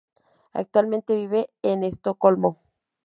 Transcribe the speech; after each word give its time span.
Actualmente 0.53 1.15
vive 1.15 1.51
en 1.61 1.83
Estocolmo. 1.83 2.57